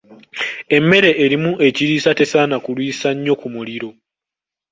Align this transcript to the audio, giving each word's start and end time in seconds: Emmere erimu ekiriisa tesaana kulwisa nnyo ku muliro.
Emmere 0.77 1.11
erimu 1.23 1.51
ekiriisa 1.67 2.11
tesaana 2.19 2.55
kulwisa 2.63 3.09
nnyo 3.13 3.33
ku 3.41 3.47
muliro. 3.53 3.89